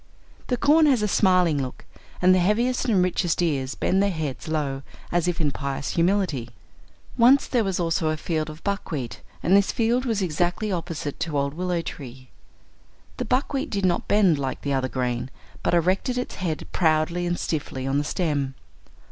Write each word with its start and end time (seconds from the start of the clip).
The 0.47 0.57
corn 0.57 0.87
has 0.87 1.03
a 1.03 1.07
smiling 1.07 1.61
look 1.61 1.85
and 2.23 2.33
the 2.33 2.39
heaviest 2.39 2.85
and 2.85 3.03
richest 3.03 3.39
ears 3.39 3.75
bend 3.75 4.01
their 4.01 4.09
heads 4.09 4.47
low 4.47 4.81
as 5.11 5.27
if 5.27 5.39
in 5.39 5.51
pious 5.51 5.91
humility. 5.91 6.49
Once 7.19 7.45
there 7.45 7.63
was 7.63 7.79
also 7.79 8.09
a 8.09 8.17
field 8.17 8.49
of 8.49 8.63
buckwheat, 8.63 9.21
and 9.43 9.55
this 9.55 9.71
field 9.71 10.05
was 10.05 10.23
exactly 10.23 10.71
opposite 10.71 11.19
to 11.19 11.37
old 11.37 11.53
willow 11.53 11.81
tree. 11.83 12.29
The 13.17 13.25
buckwheat 13.25 13.69
did 13.69 13.85
not 13.85 14.07
bend 14.07 14.39
like 14.39 14.63
the 14.63 14.73
other 14.73 14.89
grain, 14.89 15.29
but 15.61 15.75
erected 15.75 16.17
its 16.17 16.33
head 16.33 16.65
proudly 16.71 17.27
and 17.27 17.39
stiffly 17.39 17.85
on 17.85 17.99
the 17.99 18.03
stem. 18.03 18.55